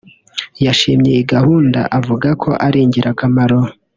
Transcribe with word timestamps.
yashimye 0.65 1.09
iyi 1.13 1.23
gahunda 1.33 1.79
avuga 1.99 2.27
ko 2.41 2.49
ari 2.65 2.79
ingirakamaro 2.85 3.59